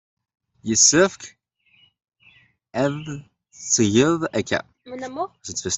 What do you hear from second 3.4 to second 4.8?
t-tgeḍ akka.